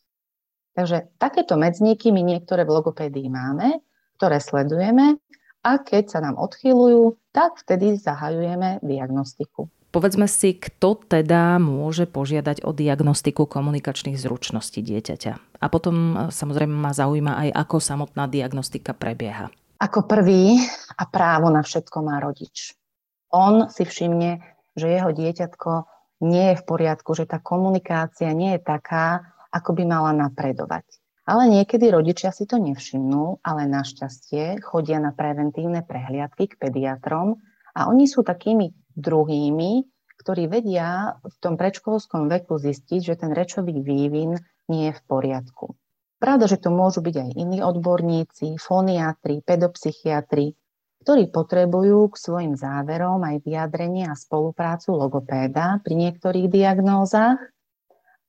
Takže 0.76 1.16
takéto 1.16 1.56
medzníky 1.56 2.12
my 2.12 2.20
niektoré 2.20 2.68
v 2.68 2.74
logopédii 2.80 3.28
máme, 3.32 3.80
ktoré 4.20 4.40
sledujeme 4.40 5.20
a 5.66 5.82
keď 5.82 6.04
sa 6.14 6.18
nám 6.22 6.38
odchylujú, 6.38 7.18
tak 7.34 7.58
vtedy 7.58 7.98
zahajujeme 7.98 8.78
diagnostiku. 8.86 9.66
Povedzme 9.90 10.30
si, 10.30 10.54
kto 10.54 11.02
teda 11.08 11.58
môže 11.58 12.06
požiadať 12.06 12.62
o 12.62 12.70
diagnostiku 12.70 13.48
komunikačných 13.48 14.14
zručností 14.14 14.84
dieťaťa. 14.84 15.32
A 15.58 15.66
potom 15.72 15.96
e, 15.96 16.14
samozrejme 16.30 16.70
ma 16.70 16.92
zaujíma 16.92 17.32
aj, 17.48 17.48
ako 17.66 17.76
samotná 17.80 18.28
diagnostika 18.28 18.92
prebieha. 18.92 19.48
Ako 19.80 20.04
prvý 20.04 20.60
a 20.94 21.04
právo 21.08 21.48
na 21.48 21.64
všetko 21.64 21.98
má 22.04 22.20
rodič. 22.20 22.76
On 23.32 23.72
si 23.72 23.88
všimne, 23.88 24.44
že 24.76 25.00
jeho 25.00 25.10
dieťatko 25.16 25.70
nie 26.28 26.52
je 26.52 26.60
v 26.60 26.66
poriadku, 26.68 27.16
že 27.16 27.24
tá 27.24 27.40
komunikácia 27.40 28.30
nie 28.36 28.56
je 28.56 28.62
taká, 28.62 29.32
ako 29.48 29.80
by 29.80 29.82
mala 29.88 30.12
napredovať. 30.12 30.84
Ale 31.26 31.50
niekedy 31.50 31.90
rodičia 31.90 32.30
si 32.30 32.46
to 32.46 32.54
nevšimnú, 32.62 33.42
ale 33.42 33.66
našťastie 33.66 34.62
chodia 34.62 35.02
na 35.02 35.10
preventívne 35.10 35.82
prehliadky 35.82 36.46
k 36.46 36.54
pediatrom 36.54 37.42
a 37.74 37.90
oni 37.90 38.06
sú 38.06 38.22
takými 38.22 38.70
druhými, 38.94 39.70
ktorí 40.22 40.46
vedia 40.46 41.18
v 41.26 41.36
tom 41.42 41.58
predškolskom 41.58 42.30
veku 42.30 42.62
zistiť, 42.62 43.00
že 43.02 43.14
ten 43.18 43.34
rečový 43.34 43.82
vývin 43.82 44.38
nie 44.70 44.90
je 44.90 44.94
v 44.94 45.02
poriadku. 45.06 45.74
Pravda, 46.16 46.48
že 46.48 46.62
to 46.62 46.70
môžu 46.72 47.04
byť 47.04 47.16
aj 47.18 47.30
iní 47.36 47.58
odborníci, 47.60 48.56
foniatri, 48.56 49.44
pedopsychiatri, 49.44 50.56
ktorí 51.04 51.28
potrebujú 51.28 52.08
k 52.10 52.16
svojim 52.16 52.54
záverom 52.56 53.20
aj 53.20 53.44
vyjadrenie 53.44 54.08
a 54.08 54.16
spoluprácu 54.16 54.96
logopéda 54.96 55.78
pri 55.82 55.94
niektorých 55.94 56.48
diagnózach. 56.48 57.38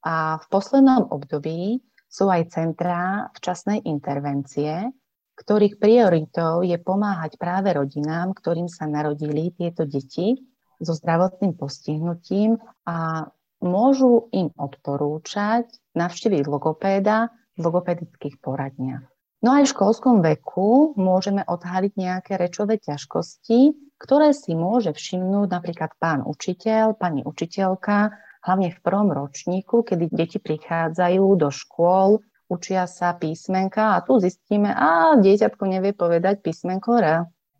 A 0.03 0.37
v 0.37 0.45
poslednom 0.51 1.09
období 1.09 1.81
sú 2.07 2.31
aj 2.31 2.55
centrá 2.55 3.27
včasnej 3.35 3.83
intervencie, 3.83 4.89
ktorých 5.37 5.77
prioritou 5.77 6.65
je 6.65 6.75
pomáhať 6.81 7.37
práve 7.37 7.69
rodinám, 7.75 8.33
ktorým 8.33 8.65
sa 8.65 8.89
narodili 8.89 9.53
tieto 9.53 9.85
deti 9.85 10.33
so 10.81 10.97
zdravotným 10.97 11.53
postihnutím 11.53 12.57
a 12.89 13.29
môžu 13.61 14.29
im 14.33 14.49
odporúčať 14.57 15.69
navštíviť 15.93 16.43
logopéda 16.45 17.29
v 17.57 17.59
logopedických 17.61 18.37
poradniach. 18.41 19.05
No 19.45 19.53
aj 19.53 19.69
v 19.69 19.73
školskom 19.77 20.25
veku 20.25 20.97
môžeme 20.97 21.45
odhaliť 21.45 21.93
nejaké 21.93 22.41
rečové 22.41 22.81
ťažkosti, 22.81 23.93
ktoré 24.01 24.33
si 24.33 24.57
môže 24.57 24.93
všimnúť 24.93 25.47
napríklad 25.53 25.93
pán 26.01 26.25
učiteľ, 26.25 26.97
pani 26.97 27.21
učiteľka 27.21 28.17
hlavne 28.45 28.73
v 28.73 28.79
prvom 28.83 29.09
ročníku, 29.13 29.81
kedy 29.81 30.11
deti 30.11 30.37
prichádzajú 30.37 31.25
do 31.37 31.49
škôl, 31.49 32.21
učia 32.47 32.87
sa 32.87 33.15
písmenka 33.15 33.97
a 33.97 34.03
tu 34.03 34.19
zistíme, 34.19 34.71
a 34.71 35.17
dieťatko 35.19 35.63
nevie 35.67 35.91
povedať 35.91 36.41
písmenko 36.43 36.89
R. 36.99 37.07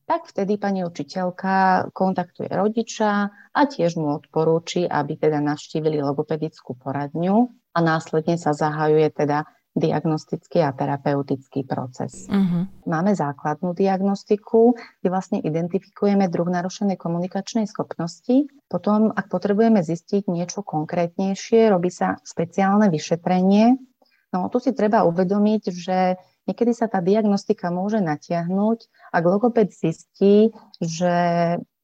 Tak 0.07 0.31
vtedy 0.31 0.55
pani 0.55 0.87
učiteľka 0.87 1.91
kontaktuje 1.91 2.47
rodiča 2.47 3.27
a 3.51 3.61
tiež 3.67 3.99
mu 3.99 4.15
odporúči, 4.15 4.87
aby 4.87 5.19
teda 5.19 5.43
navštívili 5.43 5.99
logopedickú 5.99 6.79
poradňu 6.79 7.51
a 7.75 7.79
následne 7.83 8.39
sa 8.39 8.55
zahajuje 8.55 9.11
teda 9.11 9.43
diagnostický 9.77 10.65
a 10.65 10.73
terapeutický 10.73 11.61
proces. 11.63 12.25
Uh-huh. 12.25 12.65
Máme 12.89 13.13
základnú 13.13 13.77
diagnostiku, 13.77 14.73
kde 14.99 15.09
vlastne 15.13 15.37
identifikujeme 15.39 16.25
druh 16.27 16.49
narušenej 16.49 16.97
komunikačnej 16.97 17.69
schopnosti. 17.69 18.49
Potom, 18.65 19.13
ak 19.13 19.29
potrebujeme 19.29 19.85
zistiť 19.85 20.27
niečo 20.33 20.65
konkrétnejšie, 20.65 21.69
robí 21.69 21.93
sa 21.93 22.17
špeciálne 22.25 22.89
vyšetrenie. 22.89 23.77
No 24.33 24.49
tu 24.51 24.59
si 24.59 24.73
treba 24.75 25.07
uvedomiť, 25.07 25.61
že 25.71 26.19
niekedy 26.49 26.75
sa 26.75 26.91
tá 26.91 26.99
diagnostika 26.99 27.71
môže 27.71 28.03
natiahnuť, 28.03 28.79
ak 29.13 29.23
logoped 29.23 29.71
zistí, 29.71 30.51
že 30.81 31.15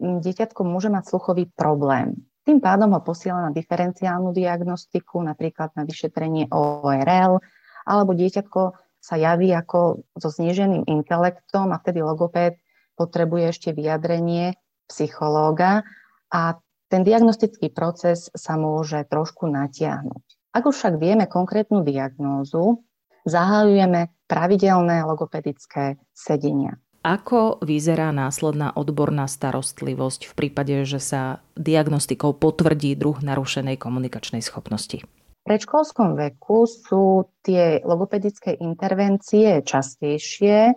dieťatko 0.02 0.66
môže 0.68 0.92
mať 0.92 1.04
sluchový 1.08 1.48
problém. 1.54 2.20
Tým 2.44 2.60
pádom 2.60 2.92
ho 2.92 3.00
posiela 3.00 3.40
na 3.40 3.56
diferenciálnu 3.56 4.36
diagnostiku, 4.36 5.24
napríklad 5.24 5.72
na 5.80 5.88
vyšetrenie 5.88 6.52
ORL, 6.52 7.40
alebo 7.84 8.16
dieťatko 8.16 8.62
sa 9.04 9.16
javí 9.20 9.52
ako 9.52 10.08
so 10.16 10.30
zníženým 10.32 10.88
intelektom 10.88 11.76
a 11.76 11.80
vtedy 11.84 12.00
logopéd 12.00 12.56
potrebuje 12.96 13.52
ešte 13.52 13.70
vyjadrenie 13.76 14.56
psychológa 14.88 15.84
a 16.32 16.58
ten 16.88 17.02
diagnostický 17.02 17.74
proces 17.74 18.30
sa 18.38 18.54
môže 18.56 19.02
trošku 19.10 19.50
natiahnuť. 19.50 20.24
Ak 20.54 20.70
už 20.70 20.76
však 20.78 21.02
vieme 21.02 21.26
konkrétnu 21.26 21.82
diagnózu, 21.82 22.86
zahájujeme 23.26 24.14
pravidelné 24.30 25.02
logopedické 25.02 25.98
sedenia. 26.14 26.78
Ako 27.04 27.60
vyzerá 27.60 28.16
následná 28.16 28.72
odborná 28.72 29.28
starostlivosť 29.28 30.32
v 30.32 30.34
prípade, 30.40 30.76
že 30.88 31.04
sa 31.04 31.44
diagnostikou 31.60 32.32
potvrdí 32.32 32.96
druh 32.96 33.20
narušenej 33.20 33.76
komunikačnej 33.76 34.40
schopnosti? 34.40 35.04
Predškolskom 35.44 36.16
veku 36.16 36.66
sú 36.66 37.28
tie 37.44 37.84
logopedické 37.84 38.56
intervencie 38.58 39.60
častejšie. 39.62 40.72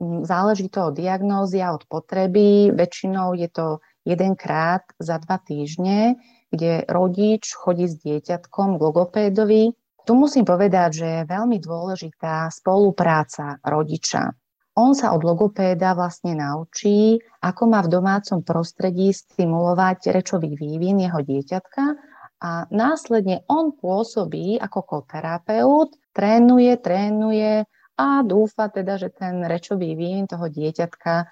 Mm, 0.00 0.24
záleží 0.24 0.72
to 0.72 0.90
od 0.90 0.96
diagnózy 0.96 1.60
a 1.60 1.76
od 1.76 1.84
potreby. 1.84 2.72
Väčšinou 2.72 3.36
je 3.36 3.48
to 3.52 3.66
jedenkrát 4.08 4.82
za 4.96 5.20
dva 5.20 5.36
týždne, 5.38 6.16
kde 6.48 6.88
rodič 6.88 7.52
chodí 7.52 7.86
s 7.86 8.00
dieťatkom 8.00 8.80
k 8.80 8.82
logopédovi. 8.82 9.76
Tu 10.08 10.12
musím 10.16 10.48
povedať, 10.48 11.04
že 11.04 11.06
je 11.06 11.28
veľmi 11.28 11.60
dôležitá 11.60 12.48
spolupráca 12.48 13.60
rodiča. 13.60 14.32
On 14.80 14.96
sa 14.96 15.12
od 15.12 15.20
logopéda 15.20 15.92
vlastne 15.92 16.32
naučí, 16.32 17.20
ako 17.44 17.62
má 17.68 17.84
v 17.84 17.92
domácom 18.00 18.40
prostredí 18.40 19.12
stimulovať 19.12 20.08
rečový 20.08 20.56
vývin 20.56 21.04
jeho 21.04 21.20
dieťatka 21.20 22.09
a 22.40 22.64
následne 22.72 23.44
on 23.52 23.76
pôsobí 23.76 24.56
ako 24.56 24.80
koterapeut, 24.82 25.92
trénuje, 26.16 26.72
trénuje 26.80 27.68
a 28.00 28.24
dúfa 28.24 28.72
teda, 28.72 28.96
že 28.96 29.12
ten 29.12 29.44
rečový 29.44 29.92
vývin 29.92 30.24
toho 30.24 30.48
dieťatka 30.48 31.28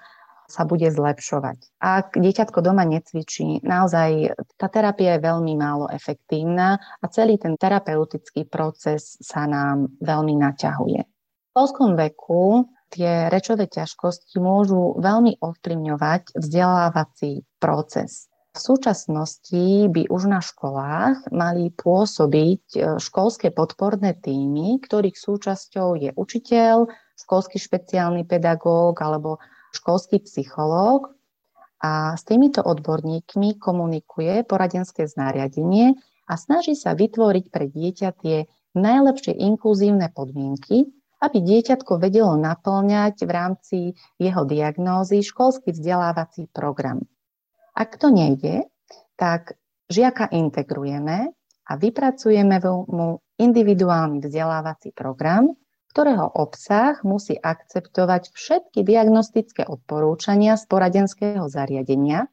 sa 0.49 0.65
bude 0.65 0.89
zlepšovať. 0.89 1.77
Ak 1.77 2.17
dieťatko 2.17 2.65
doma 2.65 2.81
necvičí, 2.81 3.61
naozaj 3.61 4.33
tá 4.57 4.65
terapia 4.65 5.17
je 5.17 5.25
veľmi 5.29 5.53
málo 5.53 5.85
efektívna 5.93 6.77
a 6.77 7.05
celý 7.13 7.37
ten 7.37 7.53
terapeutický 7.53 8.49
proces 8.49 9.21
sa 9.21 9.45
nám 9.45 9.93
veľmi 10.01 10.33
naťahuje. 10.41 11.01
V 11.05 11.51
polskom 11.53 11.93
veku 11.93 12.65
tie 12.89 13.29
rečové 13.29 13.69
ťažkosti 13.69 14.41
môžu 14.41 14.97
veľmi 14.97 15.37
ovplyvňovať 15.37 16.33
vzdelávací 16.33 17.45
proces. 17.61 18.25
V 18.49 18.57
súčasnosti 18.57 19.85
by 19.93 20.09
už 20.09 20.25
na 20.25 20.41
školách 20.41 21.29
mali 21.29 21.69
pôsobiť 21.69 22.63
e, 22.73 22.79
školské 22.97 23.53
podporné 23.53 24.17
týmy, 24.17 24.81
ktorých 24.81 25.13
súčasťou 25.13 25.93
je 26.01 26.09
učiteľ, 26.17 26.89
školský 27.13 27.61
špeciálny 27.61 28.25
pedagóg 28.25 28.97
alebo 29.05 29.37
školský 29.69 30.25
psychológ 30.25 31.13
a 31.85 32.17
s 32.17 32.25
týmito 32.25 32.65
odborníkmi 32.65 33.61
komunikuje 33.61 34.41
poradenské 34.49 35.05
znariadenie 35.05 35.93
a 36.25 36.33
snaží 36.33 36.73
sa 36.73 36.97
vytvoriť 36.97 37.45
pre 37.53 37.69
dieťa 37.69 38.09
tie 38.17 38.49
najlepšie 38.73 39.37
inkluzívne 39.37 40.09
podmienky, 40.09 40.89
aby 41.21 41.37
dieťatko 41.37 42.01
vedelo 42.01 42.33
naplňať 42.33 43.15
v 43.23 43.31
rámci 43.31 43.77
jeho 44.17 44.41
diagnózy 44.47 45.21
školský 45.21 45.75
vzdelávací 45.75 46.49
program. 46.49 47.05
Ak 47.79 47.95
to 47.95 48.11
nejde, 48.11 48.67
tak 49.15 49.55
žiaka 49.87 50.27
integrujeme 50.35 51.31
a 51.63 51.71
vypracujeme 51.79 52.59
mu 52.91 53.23
individuálny 53.39 54.19
vzdelávací 54.19 54.91
program, 54.91 55.55
ktorého 55.95 56.27
obsah 56.27 56.99
musí 57.07 57.39
akceptovať 57.39 58.35
všetky 58.35 58.83
diagnostické 58.83 59.63
odporúčania 59.63 60.59
z 60.59 60.67
poradenského 60.67 61.47
zariadenia, 61.47 62.27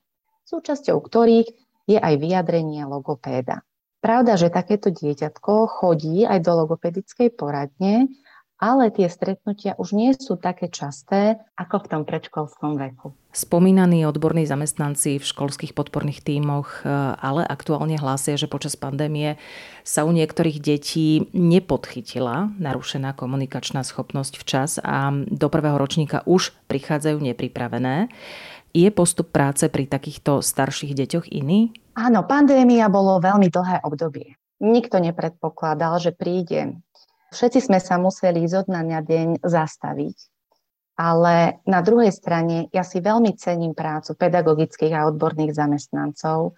súčasťou 0.51 0.99
ktorých 0.99 1.49
je 1.87 1.99
aj 2.03 2.15
vyjadrenie 2.19 2.83
logopéda. 2.83 3.63
Pravda, 4.03 4.35
že 4.35 4.51
takéto 4.51 4.91
dieťatko 4.91 5.71
chodí 5.71 6.27
aj 6.27 6.43
do 6.43 6.53
logopedickej 6.67 7.33
poradne 7.39 8.11
ale 8.57 8.89
tie 8.89 9.09
stretnutia 9.09 9.77
už 9.77 9.93
nie 9.93 10.17
sú 10.17 10.41
také 10.41 10.73
časté 10.73 11.37
ako 11.61 11.85
v 11.85 11.87
tom 11.93 12.03
predškolskom 12.09 12.81
veku. 12.81 13.13
Spomínaní 13.37 14.09
odborní 14.09 14.49
zamestnanci 14.49 15.21
v 15.21 15.29
školských 15.29 15.77
podporných 15.77 16.25
tímoch 16.25 16.81
e, 16.81 16.89
ale 17.21 17.45
aktuálne 17.45 18.01
hlásia, 18.01 18.41
že 18.41 18.49
počas 18.49 18.81
pandémie 18.81 19.37
sa 19.85 20.09
u 20.09 20.13
niektorých 20.17 20.57
detí 20.57 21.29
nepodchytila 21.37 22.57
narušená 22.57 23.13
komunikačná 23.13 23.85
schopnosť 23.85 24.41
včas 24.41 24.81
a 24.81 25.13
do 25.13 25.53
prvého 25.53 25.77
ročníka 25.77 26.25
už 26.25 26.57
prichádzajú 26.73 27.21
nepripravené. 27.21 28.09
Je 28.73 28.89
postup 28.89 29.33
práce 29.33 29.69
pri 29.69 29.85
takýchto 29.85 30.41
starších 30.41 30.97
deťoch 30.97 31.29
iný? 31.33 31.77
Áno, 31.97 32.25
pandémia 32.25 32.89
bolo 32.93 33.21
veľmi 33.21 33.49
dlhé 33.53 33.85
obdobie. 33.85 34.37
Nikto 34.61 35.01
nepredpokladal, 35.01 36.01
že 36.01 36.17
príde 36.17 36.81
Všetci 37.35 37.71
sme 37.71 37.83
sa 37.83 37.99
museli 37.99 38.47
zo 38.47 38.63
dňa 38.63 38.81
na 38.87 39.01
deň 39.03 39.43
zastaviť. 39.43 40.17
Ale 40.97 41.61
na 41.69 41.85
druhej 41.85 42.09
strane 42.09 42.73
ja 42.73 42.81
si 42.81 43.05
veľmi 43.05 43.37
cením 43.37 43.77
prácu 43.77 44.17
pedagogických 44.17 44.97
a 44.97 45.05
odborných 45.13 45.53
zamestnancov, 45.53 46.57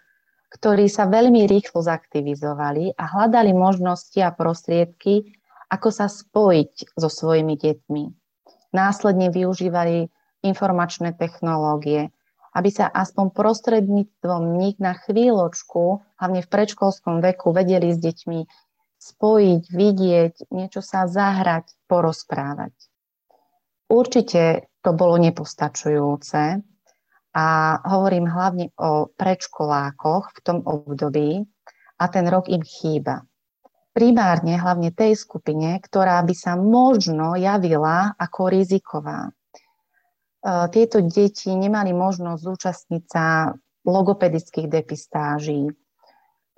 ktorí 0.49 0.87
sa 0.87 1.11
veľmi 1.11 1.45
rýchlo 1.51 1.83
zaktivizovali 1.83 2.95
a 2.95 3.05
hľadali 3.05 3.51
možnosti 3.53 4.17
a 4.23 4.31
prostriedky, 4.31 5.35
ako 5.69 5.89
sa 5.91 6.07
spojiť 6.07 6.97
so 6.97 7.09
svojimi 7.11 7.59
deťmi. 7.59 8.05
Následne 8.73 9.29
využívali 9.29 10.09
informačné 10.47 11.19
technológie, 11.19 12.15
aby 12.57 12.71
sa 12.73 12.89
aspoň 12.89 13.35
prostredníctvom 13.35 14.57
nich 14.57 14.77
na 14.81 14.97
chvíľočku, 14.97 16.01
hlavne 16.17 16.41
v 16.41 16.49
predškolskom 16.49 17.21
veku, 17.21 17.53
vedeli 17.53 17.93
s 17.93 17.99
deťmi 18.01 18.68
spojiť, 19.09 19.63
vidieť, 19.73 20.35
niečo 20.53 20.85
sa 20.85 21.09
zahrať, 21.09 21.73
porozprávať. 21.89 22.75
Určite 23.89 24.69
to 24.85 24.91
bolo 24.93 25.17
nepostačujúce 25.17 26.61
a 27.33 27.47
hovorím 27.89 28.29
hlavne 28.29 28.69
o 28.77 29.09
predškolákoch 29.09 30.25
v 30.37 30.41
tom 30.45 30.59
období 30.65 31.41
a 31.97 32.05
ten 32.13 32.29
rok 32.29 32.53
im 32.53 32.61
chýba. 32.61 33.25
Primárne 33.97 34.61
hlavne 34.61 34.95
tej 34.95 35.19
skupine, 35.19 35.81
ktorá 35.81 36.23
by 36.23 36.35
sa 36.37 36.55
možno 36.55 37.35
javila 37.35 38.15
ako 38.15 38.53
riziková. 38.53 39.27
E, 39.27 39.33
tieto 40.71 41.03
deti 41.03 41.51
nemali 41.51 41.91
možnosť 41.91 42.41
zúčastniť 42.45 43.03
sa 43.11 43.51
logopedických 43.83 44.71
depistáží, 44.71 45.73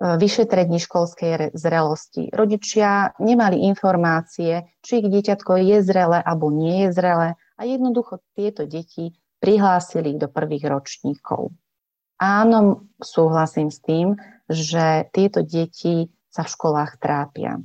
vyšetrení 0.01 0.81
školskej 0.81 1.53
zrelosti. 1.53 2.33
Rodičia 2.33 3.13
nemali 3.21 3.69
informácie, 3.69 4.65
či 4.81 5.05
ich 5.05 5.07
dieťatko 5.07 5.61
je 5.61 5.77
zrelé 5.85 6.19
alebo 6.25 6.49
nie 6.49 6.89
je 6.89 6.89
zrelé 6.97 7.29
a 7.37 7.61
jednoducho 7.61 8.25
tieto 8.33 8.65
deti 8.65 9.13
prihlásili 9.37 10.17
do 10.17 10.25
prvých 10.25 10.65
ročníkov. 10.65 11.53
Áno, 12.17 12.89
súhlasím 13.01 13.69
s 13.69 13.81
tým, 13.81 14.17
že 14.49 15.09
tieto 15.13 15.45
deti 15.45 16.09
sa 16.29 16.45
v 16.45 16.53
školách 16.53 17.01
trápia. 17.01 17.61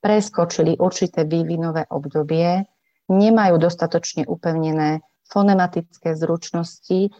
Preskočili 0.00 0.76
určité 0.80 1.24
vývinové 1.24 1.88
obdobie, 1.88 2.68
nemajú 3.08 3.56
dostatočne 3.56 4.28
upevnené 4.28 5.04
fonematické 5.28 6.16
zručnosti, 6.16 7.12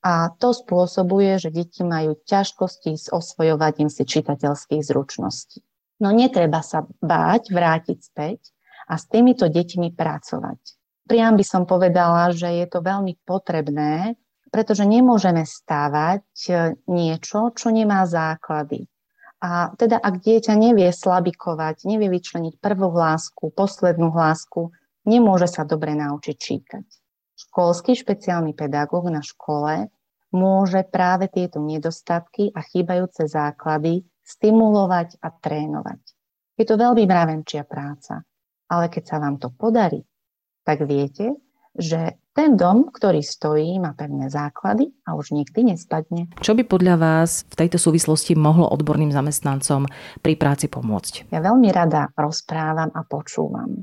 a 0.00 0.32
to 0.32 0.56
spôsobuje, 0.56 1.36
že 1.36 1.52
deti 1.52 1.84
majú 1.84 2.16
ťažkosti 2.24 2.96
s 2.96 3.12
osvojovaním 3.12 3.92
si 3.92 4.08
čitateľských 4.08 4.80
zručností. 4.80 5.60
No 6.00 6.08
netreba 6.08 6.64
sa 6.64 6.88
báť 7.04 7.52
vrátiť 7.52 7.98
späť 8.00 8.40
a 8.88 8.96
s 8.96 9.04
týmito 9.04 9.44
deťmi 9.44 9.92
pracovať. 9.92 10.60
Priam 11.04 11.36
by 11.36 11.44
som 11.44 11.68
povedala, 11.68 12.32
že 12.32 12.48
je 12.48 12.66
to 12.70 12.80
veľmi 12.80 13.20
potrebné, 13.28 14.16
pretože 14.48 14.88
nemôžeme 14.88 15.44
stávať 15.44 16.24
e, 16.48 16.52
niečo, 16.88 17.52
čo 17.52 17.68
nemá 17.68 18.08
základy. 18.08 18.88
A 19.44 19.72
teda 19.76 20.00
ak 20.00 20.24
dieťa 20.24 20.56
nevie 20.56 20.88
slabikovať, 20.90 21.84
nevie 21.84 22.08
vyčleniť 22.08 22.56
prvú 22.56 22.88
hlásku, 22.88 23.52
poslednú 23.52 24.10
hlásku, 24.16 24.72
nemôže 25.04 25.48
sa 25.48 25.68
dobre 25.68 25.92
naučiť 25.92 26.36
čítať 26.36 26.99
školský 27.48 27.96
špeciálny 27.96 28.52
pedagóg 28.52 29.08
na 29.08 29.24
škole 29.24 29.88
môže 30.30 30.84
práve 30.86 31.26
tieto 31.32 31.58
nedostatky 31.58 32.52
a 32.52 32.60
chýbajúce 32.60 33.26
základy 33.26 34.04
stimulovať 34.20 35.18
a 35.24 35.28
trénovať. 35.32 36.00
Je 36.54 36.64
to 36.68 36.76
veľmi 36.76 37.08
mravenčia 37.08 37.64
práca, 37.64 38.22
ale 38.68 38.92
keď 38.92 39.02
sa 39.08 39.16
vám 39.18 39.40
to 39.40 39.48
podarí, 39.50 40.04
tak 40.62 40.84
viete, 40.84 41.34
že 41.74 42.20
ten 42.30 42.54
dom, 42.54 42.94
ktorý 42.94 43.26
stojí, 43.26 43.82
má 43.82 43.90
pevné 43.96 44.30
základy 44.30 44.94
a 45.02 45.18
už 45.18 45.34
nikdy 45.34 45.74
nespadne. 45.74 46.30
Čo 46.38 46.54
by 46.54 46.62
podľa 46.62 46.94
vás 46.94 47.42
v 47.50 47.54
tejto 47.66 47.78
súvislosti 47.80 48.38
mohlo 48.38 48.70
odborným 48.70 49.10
zamestnancom 49.10 49.90
pri 50.22 50.34
práci 50.38 50.70
pomôcť? 50.70 51.32
Ja 51.34 51.42
veľmi 51.42 51.68
rada 51.74 52.12
rozprávam 52.14 52.94
a 52.94 53.02
počúvam. 53.02 53.82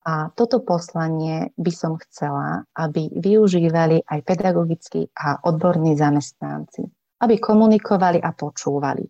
A 0.00 0.32
toto 0.32 0.64
poslanie 0.64 1.52
by 1.60 1.72
som 1.76 2.00
chcela, 2.00 2.64
aby 2.72 3.12
využívali 3.12 4.00
aj 4.08 4.20
pedagogickí 4.24 5.12
a 5.12 5.44
odborní 5.44 5.92
zamestnanci, 5.92 6.88
aby 7.20 7.36
komunikovali 7.36 8.16
a 8.16 8.32
počúvali. 8.32 9.04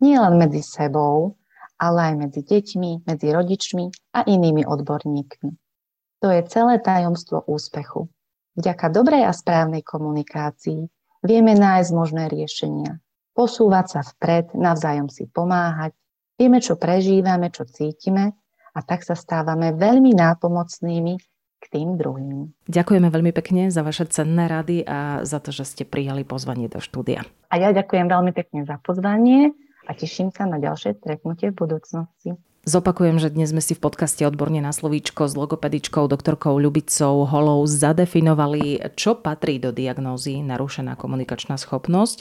Nie 0.00 0.16
len 0.16 0.40
medzi 0.40 0.64
sebou, 0.64 1.36
ale 1.76 2.12
aj 2.12 2.14
medzi 2.16 2.40
deťmi, 2.40 3.04
medzi 3.04 3.28
rodičmi 3.28 3.84
a 4.16 4.24
inými 4.24 4.64
odborníkmi. 4.64 5.50
To 6.24 6.28
je 6.32 6.40
celé 6.48 6.80
tajomstvo 6.80 7.44
úspechu. 7.44 8.08
Vďaka 8.56 8.92
dobrej 8.92 9.28
a 9.28 9.32
správnej 9.36 9.84
komunikácii 9.84 10.88
vieme 11.24 11.52
nájsť 11.52 11.90
možné 11.92 12.32
riešenia, 12.32 13.00
posúvať 13.36 13.86
sa 13.88 14.00
vpred, 14.04 14.56
navzájom 14.56 15.12
si 15.12 15.28
pomáhať, 15.28 15.92
vieme, 16.40 16.64
čo 16.64 16.80
prežívame, 16.80 17.52
čo 17.52 17.68
cítime 17.68 18.40
a 18.74 18.78
tak 18.82 19.02
sa 19.02 19.18
stávame 19.18 19.74
veľmi 19.74 20.14
nápomocnými 20.14 21.14
k 21.60 21.64
tým 21.68 22.00
druhým. 22.00 22.56
Ďakujeme 22.72 23.08
veľmi 23.12 23.32
pekne 23.36 23.68
za 23.68 23.84
vaše 23.84 24.08
cenné 24.08 24.48
rady 24.48 24.82
a 24.88 25.22
za 25.28 25.38
to, 25.44 25.52
že 25.52 25.68
ste 25.68 25.84
prijali 25.84 26.24
pozvanie 26.24 26.72
do 26.72 26.80
štúdia. 26.80 27.28
A 27.52 27.60
ja 27.60 27.76
ďakujem 27.76 28.08
veľmi 28.08 28.32
pekne 28.32 28.64
za 28.64 28.80
pozvanie 28.80 29.52
a 29.84 29.92
teším 29.92 30.32
sa 30.32 30.48
na 30.48 30.56
ďalšie 30.56 30.96
stretnutie 30.96 31.52
v 31.52 31.56
budúcnosti. 31.60 32.30
Zopakujem, 32.60 33.16
že 33.16 33.32
dnes 33.32 33.56
sme 33.56 33.64
si 33.64 33.72
v 33.72 33.80
podcaste 33.80 34.20
Odborne 34.28 34.60
na 34.60 34.68
slovíčko 34.68 35.24
s 35.24 35.32
logopedičkou 35.32 36.04
doktorkou 36.04 36.60
Ľubicou 36.60 37.24
Holou 37.24 37.64
zadefinovali, 37.64 38.84
čo 39.00 39.16
patrí 39.16 39.56
do 39.56 39.72
diagnózy 39.72 40.44
narušená 40.44 40.92
komunikačná 40.92 41.56
schopnosť. 41.56 42.20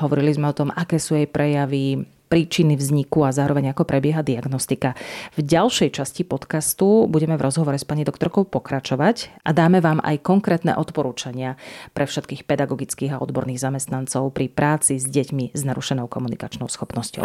Hovorili 0.00 0.32
sme 0.32 0.48
o 0.48 0.56
tom, 0.56 0.72
aké 0.72 0.96
sú 0.96 1.20
jej 1.20 1.28
prejavy, 1.28 2.08
príčiny 2.28 2.74
vzniku 2.74 3.22
a 3.26 3.34
zároveň 3.34 3.76
ako 3.76 3.86
prebieha 3.86 4.24
diagnostika. 4.24 4.96
V 5.36 5.44
ďalšej 5.44 5.90
časti 5.94 6.22
podcastu 6.24 7.06
budeme 7.06 7.36
v 7.38 7.44
rozhovore 7.44 7.78
s 7.78 7.86
pani 7.86 8.02
doktorkou 8.02 8.48
pokračovať 8.48 9.44
a 9.44 9.50
dáme 9.52 9.78
vám 9.84 10.00
aj 10.00 10.24
konkrétne 10.24 10.74
odporúčania 10.74 11.60
pre 11.92 12.08
všetkých 12.08 12.48
pedagogických 12.48 13.14
a 13.14 13.20
odborných 13.22 13.60
zamestnancov 13.60 14.32
pri 14.32 14.50
práci 14.50 14.96
s 14.98 15.06
deťmi 15.06 15.54
s 15.54 15.62
narušenou 15.62 16.08
komunikačnou 16.08 16.66
schopnosťou. 16.66 17.24